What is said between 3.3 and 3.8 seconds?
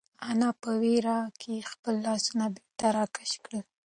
کړل.